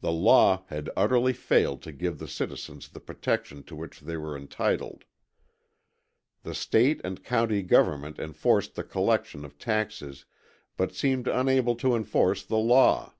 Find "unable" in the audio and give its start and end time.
11.28-11.76